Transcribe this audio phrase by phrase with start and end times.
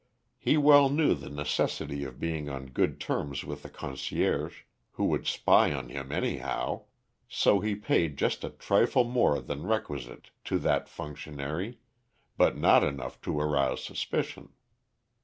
[0.39, 4.61] He well knew the necessity of being on good terms with the concierge,
[4.93, 6.85] who would spy on him anyhow,
[7.29, 11.77] so he paid just a trifle more than requisite to that functionary,
[12.35, 14.49] but not enough to arouse suspicion.